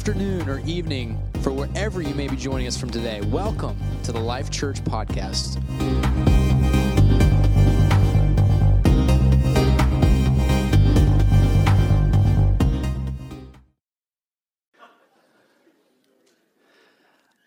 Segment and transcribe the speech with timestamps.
[0.00, 3.20] afternoon, or evening for wherever you may be joining us from today.
[3.20, 5.60] Welcome to the Life Church Podcast.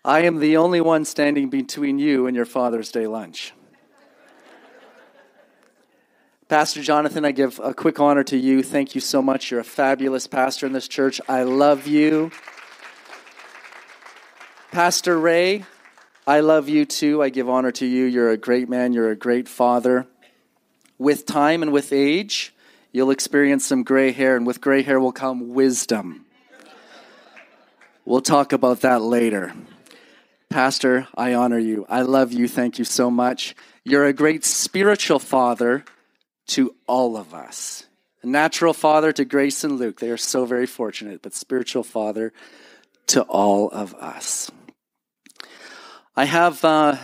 [0.04, 3.52] I am the only one standing between you and your Father's Day lunch.
[6.46, 8.62] Pastor Jonathan, I give a quick honor to you.
[8.62, 9.50] Thank you so much.
[9.50, 11.18] You're a fabulous pastor in this church.
[11.26, 12.30] I love you.
[14.70, 15.64] Pastor Ray,
[16.26, 17.22] I love you too.
[17.22, 18.04] I give honor to you.
[18.04, 20.06] You're a great man, you're a great father.
[20.98, 22.54] With time and with age,
[22.92, 26.26] you'll experience some gray hair, and with gray hair will come wisdom.
[28.04, 29.54] We'll talk about that later.
[30.50, 31.86] Pastor, I honor you.
[31.88, 32.48] I love you.
[32.48, 33.56] Thank you so much.
[33.82, 35.86] You're a great spiritual father
[36.48, 37.86] to all of us.
[38.22, 40.00] A natural father to Grace and Luke.
[40.00, 42.32] They are so very fortunate, but spiritual father
[43.08, 44.50] to all of us.
[46.16, 46.96] I have uh,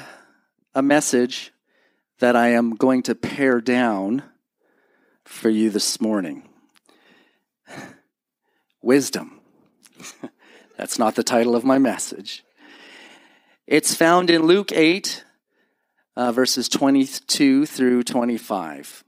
[0.74, 1.52] a message
[2.20, 4.22] that I am going to pare down
[5.24, 6.48] for you this morning.
[8.82, 9.40] Wisdom.
[10.76, 12.44] That's not the title of my message.
[13.66, 15.24] It's found in Luke 8,
[16.16, 19.04] uh, verses 22 through 25.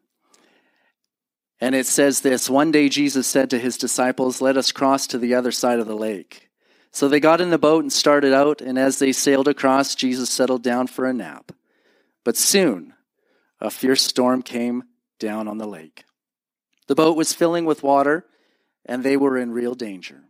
[1.62, 5.16] And it says this One day Jesus said to his disciples, Let us cross to
[5.16, 6.50] the other side of the lake.
[6.90, 10.28] So they got in the boat and started out, and as they sailed across, Jesus
[10.28, 11.52] settled down for a nap.
[12.24, 12.94] But soon
[13.60, 14.82] a fierce storm came
[15.20, 16.04] down on the lake.
[16.88, 18.26] The boat was filling with water,
[18.84, 20.24] and they were in real danger.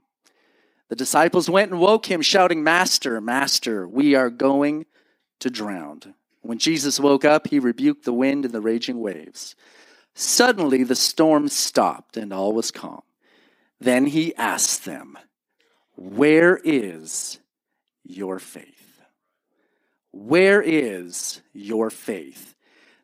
[0.91, 4.85] The disciples went and woke him, shouting, Master, Master, we are going
[5.41, 6.15] to drown.
[6.43, 9.57] When Jesus woke up, he rebuked the wind and the raging waves.
[10.15, 13.03] Suddenly the storm stopped and all was calm.
[13.81, 15.19] Then he asked them,
[15.97, 17.39] Where is
[18.05, 19.01] your faith?
[20.13, 22.55] Where is your faith?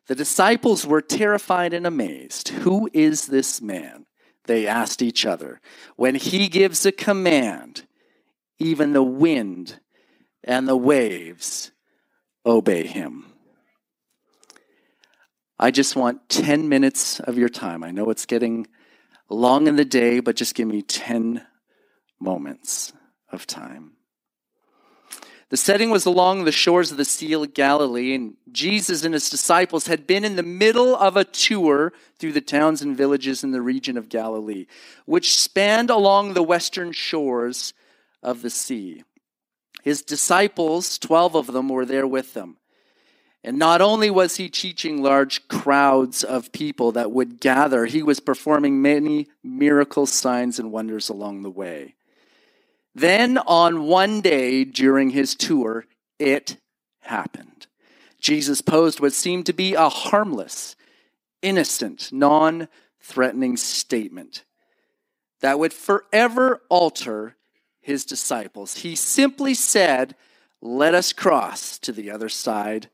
[0.07, 2.49] The disciples were terrified and amazed.
[2.49, 4.05] Who is this man?
[4.45, 5.61] they asked each other.
[5.95, 7.85] When he gives a command,
[8.57, 9.79] even the wind
[10.43, 11.71] and the waves
[12.45, 13.28] obey him.
[15.59, 17.83] I just want 10 minutes of your time.
[17.83, 18.67] I know it's getting
[19.27, 21.45] long in the day, but just give me 10
[22.17, 22.93] moments
[23.29, 23.91] of time.
[25.49, 29.29] The setting was along the shores of the Sea of Galilee, and Jesus and his
[29.29, 33.51] disciples had been in the middle of a tour through the towns and villages in
[33.51, 34.67] the region of Galilee,
[35.05, 37.73] which spanned along the western shores
[38.21, 39.03] of the sea.
[39.83, 42.58] His disciples, 12 of them, were there with them.
[43.43, 48.19] And not only was he teaching large crowds of people that would gather, he was
[48.19, 51.95] performing many miracles, signs, and wonders along the way.
[52.93, 55.85] Then on one day during his tour,
[56.17, 56.57] it
[57.01, 57.67] happened.
[58.19, 60.75] Jesus posed what seemed to be a harmless,
[61.41, 62.67] innocent, non
[62.99, 64.43] threatening statement
[65.39, 67.37] that would forever alter
[67.79, 68.79] his disciples.
[68.79, 70.15] He simply said,
[70.61, 72.89] Let us cross to the other side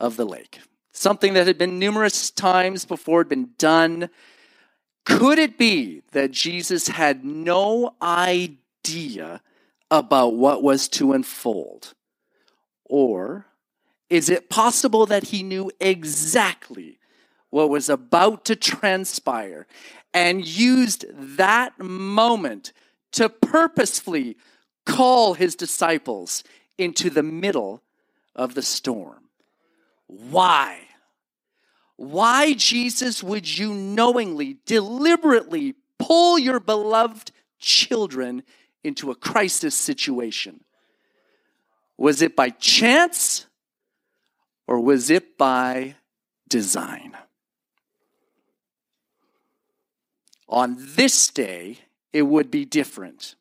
[0.00, 0.58] of the lake.
[0.92, 4.10] Something that had been numerous times before had been done.
[5.04, 9.40] Could it be that Jesus had no idea?
[9.90, 11.94] about what was to unfold?
[12.84, 13.46] Or
[14.08, 16.98] is it possible that he knew exactly
[17.50, 19.66] what was about to transpire
[20.14, 22.72] and used that moment
[23.12, 24.36] to purposefully
[24.86, 26.44] call his disciples
[26.78, 27.82] into the middle
[28.34, 29.29] of the storm?
[30.10, 30.80] Why?
[31.96, 38.42] Why, Jesus, would you knowingly, deliberately pull your beloved children
[38.82, 40.64] into a crisis situation?
[41.96, 43.46] Was it by chance
[44.66, 45.94] or was it by
[46.48, 47.16] design?
[50.48, 51.78] On this day,
[52.12, 53.36] it would be different.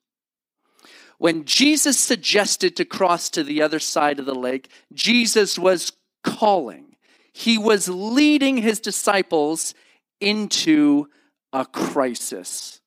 [1.18, 5.92] When Jesus suggested to cross to the other side of the lake, Jesus was
[6.24, 6.96] calling.
[7.34, 9.74] He was leading his disciples
[10.20, 11.08] into
[11.54, 12.82] a crisis.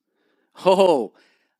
[0.65, 1.13] Oh,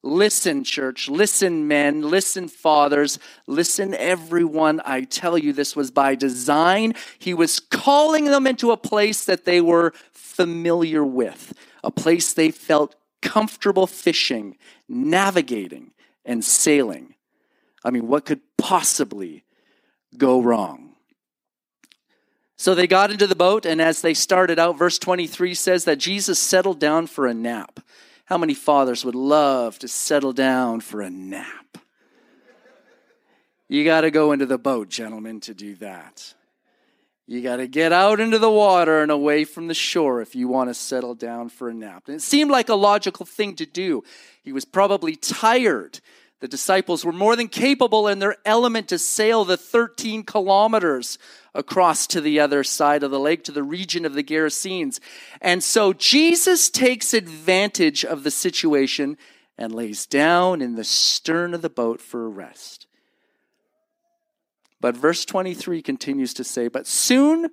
[0.06, 1.08] Listen, church.
[1.08, 2.02] Listen, men.
[2.02, 3.20] Listen, fathers.
[3.48, 4.81] Listen, everyone.
[4.84, 6.94] I tell you, this was by design.
[7.18, 11.54] He was calling them into a place that they were familiar with,
[11.86, 14.58] a place they felt comfortable fishing,
[14.90, 15.92] navigating,
[16.26, 17.16] and sailing.
[17.86, 19.46] I mean, what could possibly
[20.18, 20.93] go wrong?
[22.63, 25.98] So they got into the boat, and as they started out, verse 23 says that
[25.98, 27.81] Jesus settled down for a nap.
[28.24, 31.77] How many fathers would love to settle down for a nap?
[33.68, 36.33] You got to go into the boat, gentlemen, to do that.
[37.27, 40.48] You got to get out into the water and away from the shore if you
[40.48, 42.04] want to settle down for a nap.
[42.07, 44.06] And it seemed like a logical thing to do.
[44.42, 46.00] He was probably tired.
[46.44, 51.18] The disciples were more than capable in their element to sail the 13 kilometers
[51.56, 55.00] across to the other side of the lake, to the region of the Gerasenes.
[55.40, 59.18] And so Jesus takes advantage of the situation
[59.57, 62.88] and lays down in the stern of the boat for a rest.
[64.81, 67.51] But verse 23 continues to say, But soon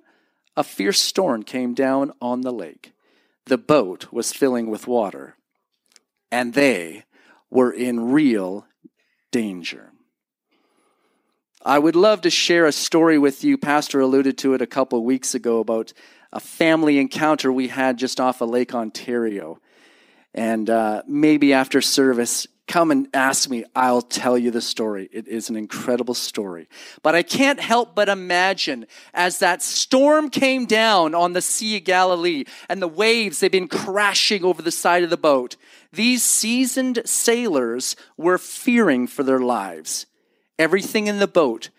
[0.57, 2.91] a fierce storm came down on the lake.
[3.45, 5.37] The boat was filling with water,
[6.29, 7.05] and they
[7.49, 8.65] were in real
[9.31, 9.91] danger.
[11.63, 13.57] I would love to share a story with you.
[13.57, 15.93] Pastor alluded to it a couple weeks ago about
[16.33, 19.59] a family encounter we had just off of Lake Ontario.
[20.33, 25.09] And uh, maybe after service, come and ask me, I'll tell you the story.
[25.11, 26.69] It is an incredible story.
[27.03, 31.83] But I can't help but imagine as that storm came down on the Sea of
[31.83, 35.57] Galilee and the waves, they've been crashing over the side of the boat.
[35.93, 40.05] These seasoned sailors were fearing for their lives.
[40.57, 41.69] Everything in the boat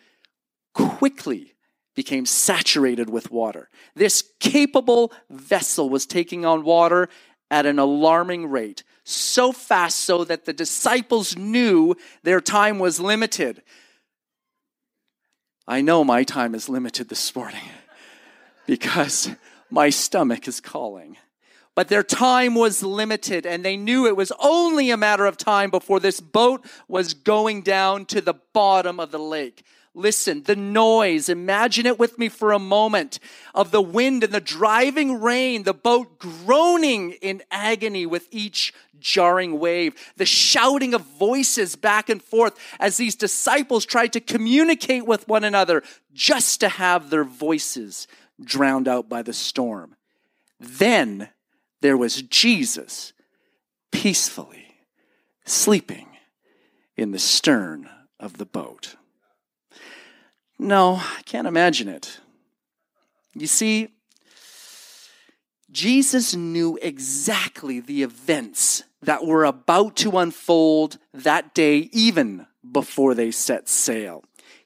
[0.74, 1.54] quickly
[1.94, 3.68] became saturated with water.
[3.94, 7.08] This capable vessel was taking on water
[7.50, 13.62] at an alarming rate so fast so that the disciples knew their time was limited.
[15.66, 17.62] I know my time is limited this morning
[18.66, 19.30] because
[19.70, 21.16] my stomach is calling.
[21.74, 25.70] But their time was limited, and they knew it was only a matter of time
[25.70, 29.64] before this boat was going down to the bottom of the lake.
[29.94, 33.18] Listen, the noise, imagine it with me for a moment
[33.54, 39.58] of the wind and the driving rain, the boat groaning in agony with each jarring
[39.58, 45.28] wave, the shouting of voices back and forth as these disciples tried to communicate with
[45.28, 45.82] one another
[46.14, 48.06] just to have their voices
[48.42, 49.96] drowned out by the storm.
[50.58, 51.28] Then
[51.82, 53.12] there was Jesus
[53.90, 54.76] peacefully
[55.44, 56.06] sleeping
[56.96, 58.96] in the stern of the boat.
[60.58, 62.20] No, I can't imagine it.
[63.34, 63.88] You see,
[65.70, 73.32] Jesus knew exactly the events that were about to unfold that day, even before they
[73.32, 74.22] set sail.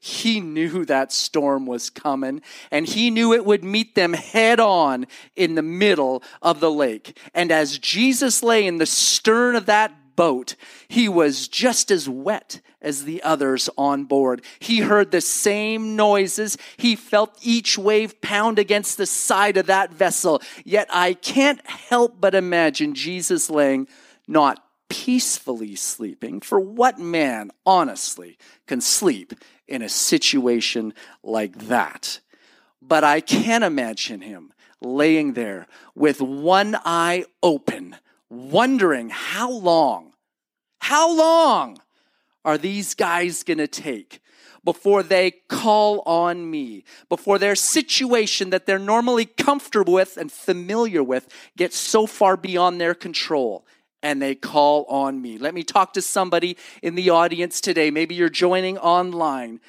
[0.07, 5.05] He knew that storm was coming, and he knew it would meet them head on
[5.35, 7.19] in the middle of the lake.
[7.33, 10.55] And as Jesus lay in the stern of that boat,
[10.87, 14.43] he was just as wet as the others on board.
[14.59, 16.57] He heard the same noises.
[16.77, 20.41] He felt each wave pound against the side of that vessel.
[20.63, 23.89] Yet I can't help but imagine Jesus laying
[24.25, 26.41] not peacefully sleeping.
[26.41, 29.33] For what man, honestly, can sleep
[29.67, 30.93] in a situation
[31.23, 32.19] like that?
[32.81, 37.95] But I can imagine him laying there with one eye open
[38.29, 40.13] wondering how long,
[40.79, 41.79] how long
[42.45, 44.21] are these guys going to take
[44.63, 51.01] before they call on me, before their situation that they're normally comfortable with and familiar
[51.01, 53.65] with gets so far beyond their control
[54.03, 55.37] and they call on me.
[55.37, 57.91] Let me talk to somebody in the audience today.
[57.91, 59.59] Maybe you're joining online.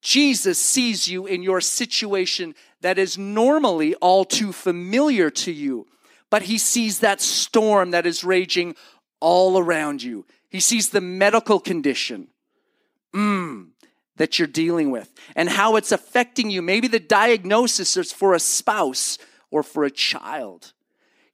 [0.00, 5.86] Jesus sees you in your situation that is normally all too familiar to you
[6.34, 8.74] but he sees that storm that is raging
[9.20, 10.26] all around you.
[10.48, 12.26] He sees the medical condition
[13.14, 13.68] mm,
[14.16, 16.60] that you're dealing with and how it's affecting you.
[16.60, 19.16] Maybe the diagnosis is for a spouse
[19.52, 20.72] or for a child.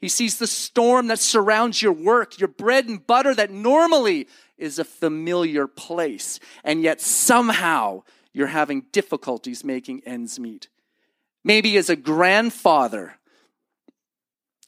[0.00, 4.78] He sees the storm that surrounds your work, your bread and butter that normally is
[4.78, 8.02] a familiar place, and yet somehow
[8.33, 10.69] you're having difficulties making ends meet.
[11.45, 13.21] Maybe as a grandfather,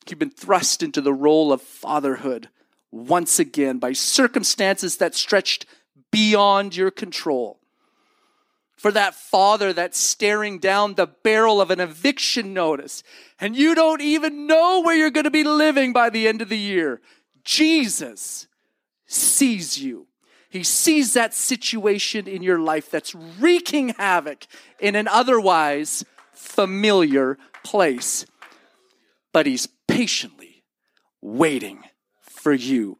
[0.08, 2.48] You've been thrust into the role of fatherhood
[2.90, 5.66] once again by circumstances that stretched
[6.10, 7.60] beyond your control.
[8.82, 13.04] For that father that's staring down the barrel of an eviction notice,
[13.38, 16.48] and you don't even know where you're going to be living by the end of
[16.48, 17.00] the year.
[17.44, 18.48] Jesus
[19.06, 20.08] sees you.
[20.50, 24.48] He sees that situation in your life that's wreaking havoc
[24.80, 28.26] in an otherwise familiar place.
[29.32, 30.64] But He's patiently
[31.20, 31.84] waiting
[32.20, 32.98] for you.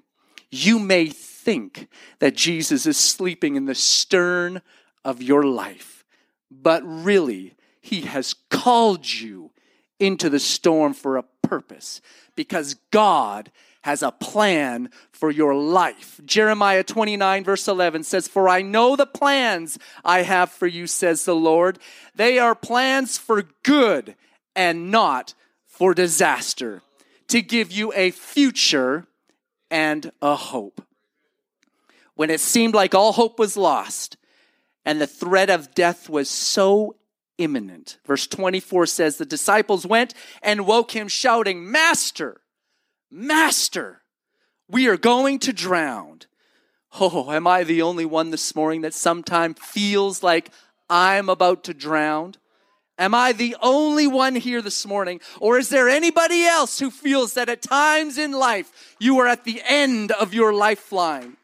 [0.49, 1.89] You may think
[2.21, 4.63] that Jesus is sleeping in the stern
[5.05, 6.05] of your life,
[6.51, 9.51] but really, he has called you
[9.99, 12.01] into the storm for a purpose
[12.37, 13.51] because God
[13.83, 16.21] has a plan for your life.
[16.25, 21.25] Jeremiah 29, verse 11 says, For I know the plans I have for you, says
[21.25, 21.79] the Lord.
[22.15, 24.15] They are plans for good
[24.55, 25.35] and not
[25.67, 26.83] for disaster,
[27.29, 29.07] to give you a future
[29.71, 30.85] and a hope.
[32.15, 34.17] When it seemed like all hope was lost
[34.85, 36.97] and the threat of death was so
[37.39, 42.41] imminent, verse 24 says, The disciples went and woke him, shouting, Master,
[43.11, 44.03] Master,
[44.69, 46.21] we are going to drown.
[46.99, 50.51] Oh, am I the only one this morning that sometimes feels like
[50.89, 52.35] I'm about to drown?
[52.99, 55.21] Am I the only one here this morning?
[55.41, 59.45] Or is there anybody else who feels that at times in life you are at
[59.45, 61.37] the end of your lifeline?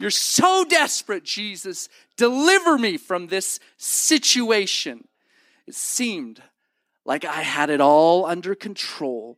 [0.00, 1.88] You're so desperate, Jesus.
[2.16, 5.06] Deliver me from this situation.
[5.66, 6.42] It seemed
[7.04, 9.36] like I had it all under control.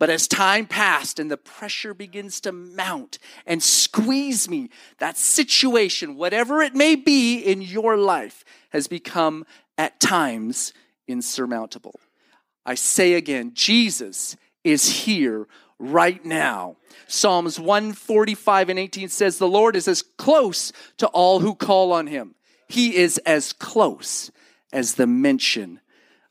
[0.00, 6.16] But as time passed and the pressure begins to mount and squeeze me, that situation,
[6.16, 9.46] whatever it may be in your life, has become
[9.78, 10.72] at times
[11.06, 12.00] insurmountable.
[12.66, 15.46] I say again, Jesus is here
[15.82, 16.76] right now.
[17.06, 22.06] Psalms 145 and 18 says, The Lord is as close to all who call on
[22.06, 22.34] him.
[22.68, 24.30] He is as close
[24.72, 25.80] as the mention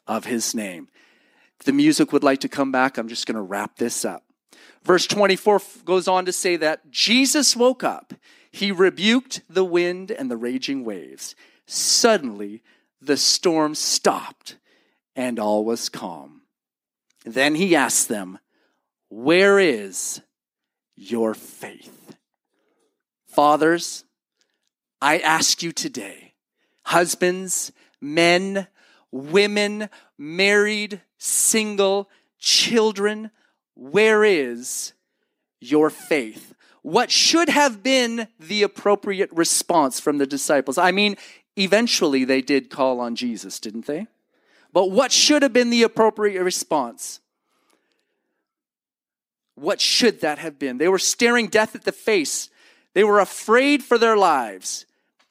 [0.07, 0.87] of his name
[1.65, 4.23] the music would like to come back, I'm just going to wrap this up.
[4.83, 8.13] Verse 24 goes on to say that Jesus woke up.
[8.51, 11.35] He rebuked the wind and the raging waves.
[11.67, 12.63] Suddenly,
[12.99, 14.57] the storm stopped
[15.15, 16.41] and all was calm.
[17.23, 18.39] Then he asked them,
[19.11, 20.21] Where is
[20.95, 22.15] your faith?
[23.27, 24.05] Fathers,
[25.01, 26.33] I ask you today,
[26.85, 28.67] husbands, men,
[29.11, 33.31] women, married, single, children,
[33.75, 34.93] where is
[35.59, 36.53] your faith?
[36.81, 40.77] What should have been the appropriate response from the disciples?
[40.77, 41.17] I mean,
[41.57, 44.07] eventually they did call on Jesus, didn't they?
[44.71, 47.20] But what should have been the appropriate response?
[49.55, 50.77] What should that have been?
[50.77, 52.49] They were staring death at the face.
[52.93, 54.85] They were afraid for their lives.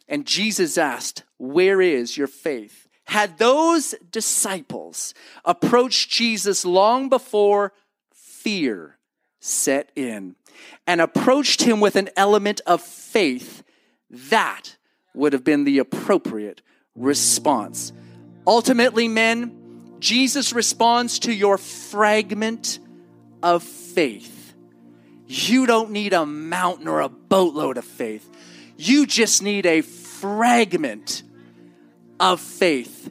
[0.08, 2.88] And Jesus asked, Where is your faith?
[3.10, 7.72] had those disciples approached Jesus long before
[8.14, 8.98] fear
[9.40, 10.36] set in
[10.86, 13.64] and approached him with an element of faith,
[14.08, 14.76] that
[15.12, 16.62] would have been the appropriate
[16.94, 17.92] response.
[18.46, 22.78] Ultimately, men, Jesus responds to your fragment
[23.42, 24.54] of faith.
[25.26, 28.28] You don't need a mountain or a boatload of faith.
[28.76, 31.22] You just need a fragment
[32.18, 33.10] of faith,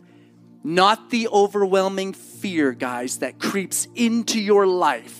[0.63, 5.17] not the overwhelming fear, guys, that creeps into your life,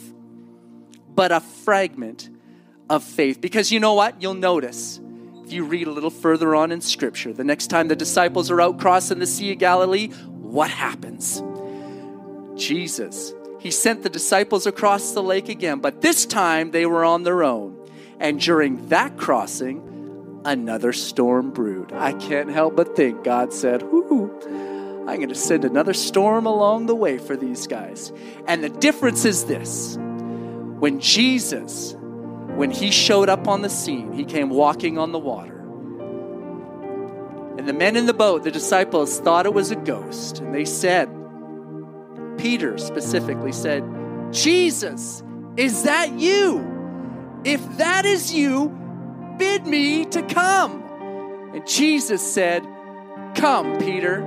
[1.14, 2.30] but a fragment
[2.90, 3.42] of faith.
[3.42, 4.22] Because you know what?
[4.22, 5.00] You'll notice
[5.46, 8.62] if you read a little further on in Scripture, the next time the disciples are
[8.62, 11.42] out crossing the Sea of Galilee, what happens?
[12.56, 17.24] Jesus, he sent the disciples across the lake again, but this time they were on
[17.24, 17.78] their own.
[18.20, 21.92] And during that crossing, another storm brewed.
[21.92, 24.32] I can't help but think God said, Ooh,
[25.08, 28.14] I'm going to send another storm along the way for these guys.
[28.48, 31.96] And the difference is this when Jesus,
[32.56, 35.58] when he showed up on the scene, he came walking on the water.
[37.58, 40.40] And the men in the boat, the disciples, thought it was a ghost.
[40.40, 41.10] And they said,
[42.40, 43.84] Peter specifically said,
[44.32, 45.24] Jesus,
[45.58, 46.66] is that you?
[47.44, 48.70] If that is you,
[49.38, 50.84] bid me to come.
[51.54, 52.66] And Jesus said,
[53.36, 54.24] Come, Peter.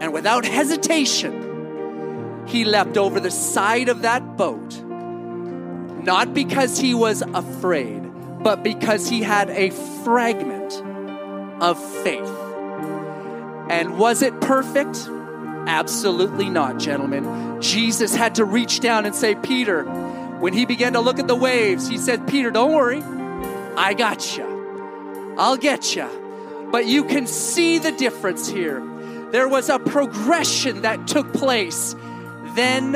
[0.00, 4.82] And without hesitation, he leapt over the side of that boat,
[6.02, 8.00] not because he was afraid,
[8.42, 9.70] but because he had a
[10.04, 10.72] fragment
[11.62, 12.28] of faith.
[13.70, 15.08] And was it perfect?
[15.66, 17.60] Absolutely not, gentlemen.
[17.60, 21.36] Jesus had to reach down and say, Peter, when he began to look at the
[21.36, 23.02] waves, he said, Peter, don't worry.
[23.76, 25.34] I got you.
[25.38, 26.68] I'll get you.
[26.70, 28.82] But you can see the difference here.
[29.30, 31.94] There was a progression that took place
[32.54, 32.94] then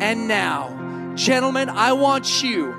[0.00, 1.12] and now.
[1.14, 2.74] Gentlemen, I want you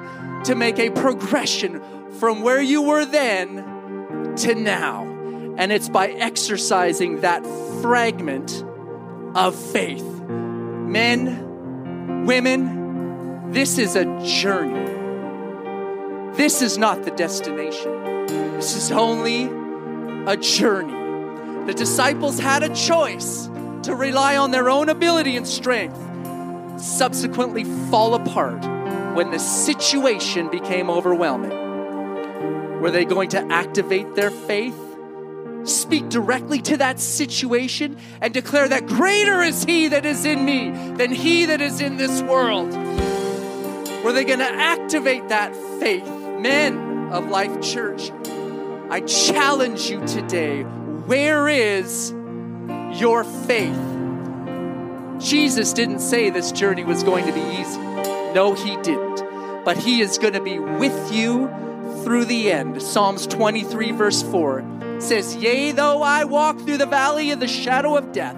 [0.45, 1.81] to make a progression
[2.19, 5.12] from where you were then to now.
[5.57, 7.45] And it's by exercising that
[7.81, 8.63] fragment
[9.36, 10.03] of faith.
[10.03, 14.91] Men, women, this is a journey.
[16.36, 18.25] This is not the destination.
[18.55, 19.45] This is only
[20.25, 20.93] a journey.
[21.67, 23.50] The disciples had a choice
[23.83, 26.00] to rely on their own ability and strength.
[26.77, 28.63] subsequently fall apart
[29.15, 32.81] when the situation became overwhelming?
[32.81, 34.77] Were they going to activate their faith?
[35.63, 40.72] Speak directly to that situation and declare that greater is He that is in me
[40.96, 42.74] than He that is in this world.
[44.03, 46.05] Were they going to activate that faith?
[46.39, 48.12] Men of Life Church,
[48.89, 52.12] I challenge you today where is
[53.00, 53.79] your faith?
[55.20, 57.79] Jesus didn't say this journey was going to be easy.
[58.34, 59.63] No, He didn't.
[59.63, 61.48] But He is going to be with you
[62.03, 62.82] through the end.
[62.82, 67.95] Psalms 23, verse 4 says, Yea, though I walk through the valley of the shadow
[67.98, 68.38] of death,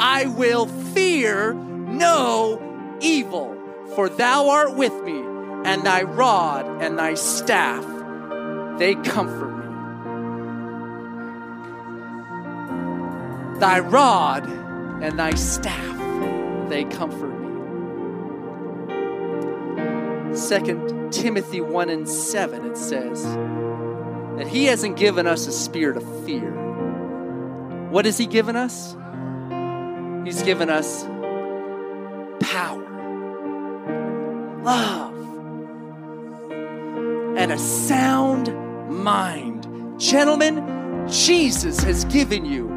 [0.00, 2.60] I will fear no
[3.00, 3.56] evil,
[3.94, 5.20] for thou art with me,
[5.64, 7.84] and thy rod and thy staff,
[8.78, 9.62] they comfort me.
[13.60, 14.48] Thy rod
[15.02, 15.98] and thy staff,
[16.68, 17.42] they comfort me.
[20.34, 23.22] Second Timothy 1 and 7, it says
[24.36, 26.50] that he hasn't given us a spirit of fear.
[27.90, 28.96] What has he given us?
[30.24, 31.04] He's given us
[32.40, 32.82] power,
[34.62, 35.14] love,
[37.36, 38.54] and a sound
[38.88, 39.66] mind.
[40.00, 42.68] Gentlemen, Jesus has given you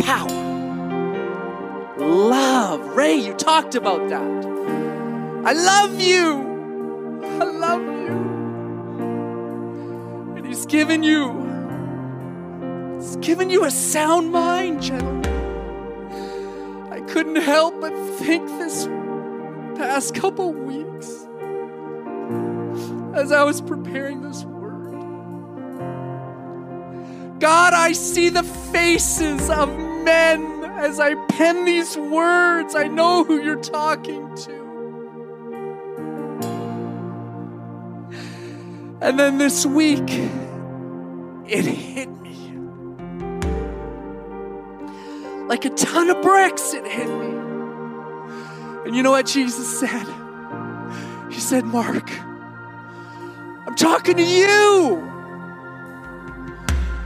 [0.00, 0.28] power,
[1.98, 2.80] love.
[2.96, 4.48] Ray, you talked about that.
[5.44, 6.47] I love you.
[10.68, 11.46] Given you,
[12.98, 15.24] It's given you a sound mind, gentlemen.
[16.92, 18.86] I couldn't help but think this
[19.76, 21.26] past couple weeks
[23.14, 25.00] as I was preparing this word.
[27.40, 32.74] God, I see the faces of men as I pen these words.
[32.74, 34.58] I know who you're talking to.
[39.00, 40.10] And then this week,
[41.48, 42.52] it hit me.
[45.46, 47.38] Like a ton of bricks, it hit me.
[48.84, 50.06] And you know what Jesus said?
[51.30, 54.98] He said, Mark, I'm talking to you.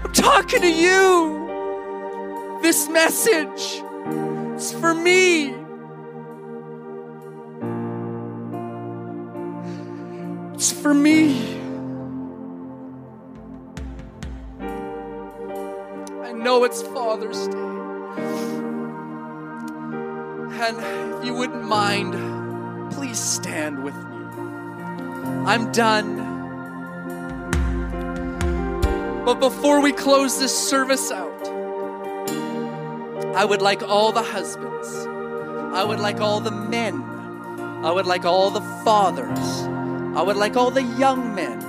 [0.05, 2.59] I'm talking to you.
[2.63, 3.83] This message
[4.57, 5.55] is for me.
[10.55, 11.62] It's for me.
[16.53, 17.59] Know it's Father's Day.
[20.65, 20.77] And
[21.17, 22.13] if you wouldn't mind,
[22.93, 24.17] please stand with me.
[25.47, 26.11] I'm done.
[29.25, 31.49] But before we close this service out,
[33.35, 34.89] I would like all the husbands,
[35.75, 37.03] I would like all the men,
[37.83, 39.49] I would like all the fathers,
[40.15, 41.61] I would like all the young men,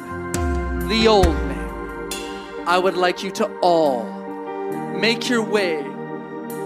[0.89, 2.67] the old men.
[2.67, 4.12] I would like you to all
[4.99, 5.84] make your way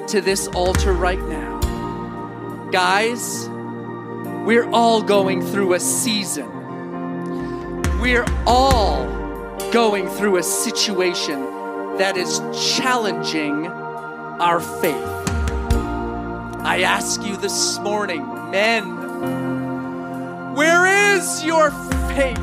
[0.07, 1.59] to this altar right now.
[2.71, 3.47] Guys,
[4.45, 6.49] we're all going through a season.
[7.99, 9.05] We're all
[9.71, 11.41] going through a situation
[11.97, 12.39] that is
[12.77, 14.95] challenging our faith.
[16.63, 18.85] I ask you this morning, men,
[20.55, 21.71] where is your
[22.11, 22.37] faith?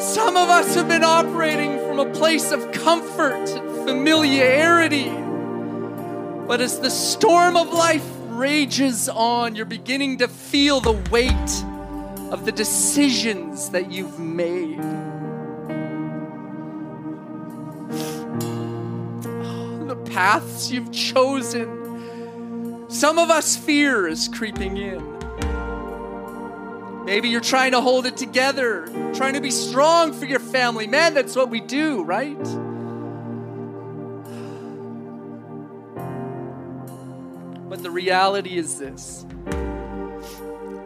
[0.00, 5.08] Some of us have been operating from a place of comfort and familiarity.
[6.46, 11.64] But as the storm of life rages on, you're beginning to feel the weight
[12.30, 14.78] of the decisions that you've made.
[19.88, 22.84] The paths you've chosen.
[22.90, 25.15] Some of us, fear is creeping in.
[27.06, 30.88] Maybe you're trying to hold it together, trying to be strong for your family.
[30.88, 32.36] Man, that's what we do, right?
[37.68, 39.24] But the reality is this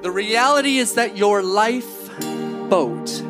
[0.02, 2.18] the reality is that your life
[2.68, 3.22] boat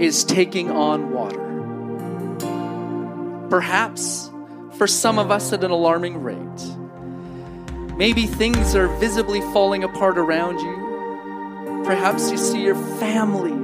[0.00, 1.38] is taking on water.
[3.48, 4.28] Perhaps
[4.76, 6.38] for some of us at an alarming rate.
[7.96, 10.81] Maybe things are visibly falling apart around you.
[11.84, 13.58] Perhaps you see your family.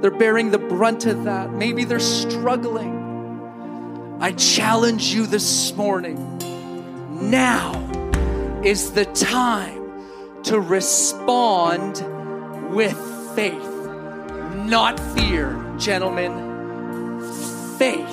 [0.00, 1.52] They're bearing the brunt of that.
[1.52, 4.18] Maybe they're struggling.
[4.20, 6.18] I challenge you this morning.
[7.30, 7.72] Now
[8.62, 12.04] is the time to respond
[12.74, 12.98] with
[13.34, 13.70] faith,
[14.66, 16.52] not fear, gentlemen.
[17.78, 18.10] Faith.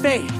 [0.00, 0.32] Faith.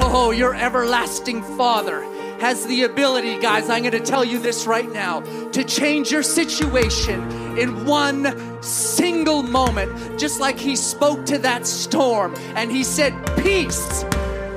[0.00, 2.02] Oh, your everlasting Father
[2.40, 5.20] has the ability, guys, I'm going to tell you this right now,
[5.50, 7.20] to change your situation
[7.58, 14.04] in one single moment, just like He spoke to that storm and He said, Peace,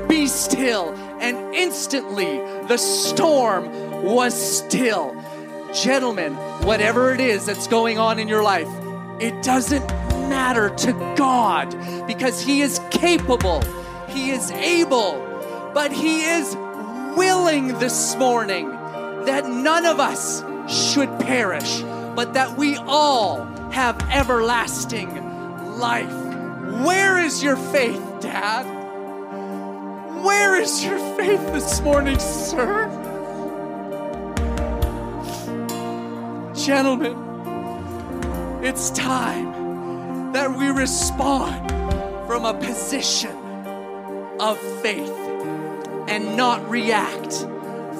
[0.07, 0.93] be still.
[1.19, 5.15] And instantly the storm was still.
[5.73, 6.33] Gentlemen,
[6.65, 8.67] whatever it is that's going on in your life,
[9.19, 9.87] it doesn't
[10.29, 11.75] matter to God
[12.07, 13.61] because He is capable,
[14.07, 15.13] He is able,
[15.73, 16.55] but He is
[17.15, 18.69] willing this morning
[19.25, 21.81] that none of us should perish,
[22.15, 25.09] but that we all have everlasting
[25.77, 26.11] life.
[26.85, 28.63] Where is your faith, Dad?
[30.23, 32.89] Where is your faith this morning, sir?
[36.53, 37.17] Gentlemen,
[38.63, 41.69] it's time that we respond
[42.27, 43.35] from a position
[44.39, 45.20] of faith
[46.11, 47.47] and not react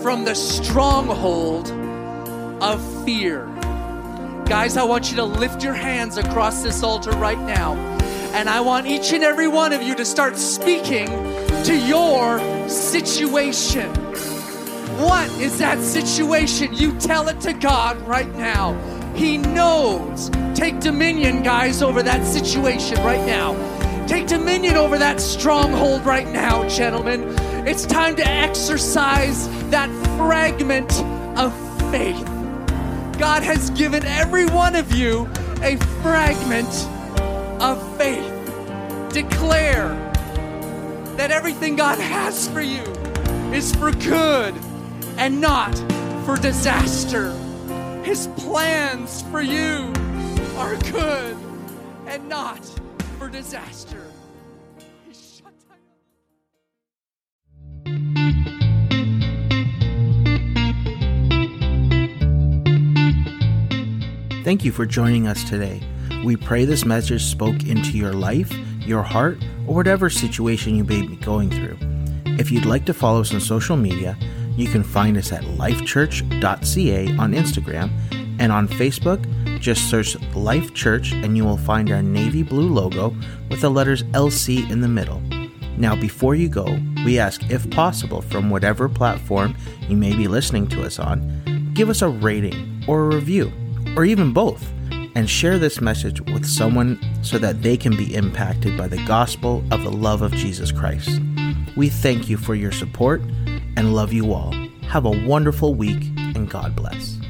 [0.03, 1.71] from the stronghold
[2.61, 3.45] of fear.
[4.45, 7.75] Guys, I want you to lift your hands across this altar right now.
[8.33, 11.07] And I want each and every one of you to start speaking
[11.63, 13.89] to your situation.
[14.99, 16.73] What is that situation?
[16.73, 18.73] You tell it to God right now.
[19.15, 20.29] He knows.
[20.53, 23.55] Take dominion, guys, over that situation right now.
[24.05, 27.50] Take dominion over that stronghold right now, gentlemen.
[27.63, 30.91] It's time to exercise that fragment
[31.37, 31.53] of
[31.91, 32.25] faith.
[33.19, 35.29] God has given every one of you
[35.61, 36.67] a fragment
[37.61, 38.33] of faith.
[39.13, 39.89] Declare
[41.17, 42.81] that everything God has for you
[43.53, 44.55] is for good
[45.17, 45.75] and not
[46.25, 47.31] for disaster.
[48.03, 49.93] His plans for you
[50.57, 51.37] are good
[52.07, 52.65] and not
[53.19, 54.10] for disaster.
[64.43, 65.83] Thank you for joining us today.
[66.25, 71.05] We pray this message spoke into your life, your heart, or whatever situation you may
[71.05, 71.77] be going through.
[72.39, 74.17] If you'd like to follow us on social media,
[74.57, 77.91] you can find us at lifechurch.ca on Instagram
[78.39, 79.59] and on Facebook.
[79.59, 83.15] Just search Life Church and you will find our navy blue logo
[83.51, 85.21] with the letters LC in the middle.
[85.77, 89.55] Now, before you go, we ask if possible from whatever platform
[89.87, 93.53] you may be listening to us on, give us a rating or a review,
[93.95, 94.71] or even both,
[95.15, 99.63] and share this message with someone so that they can be impacted by the gospel
[99.71, 101.21] of the love of Jesus Christ.
[101.75, 103.21] We thank you for your support
[103.77, 104.53] and love you all.
[104.83, 106.03] Have a wonderful week
[106.35, 107.20] and God bless.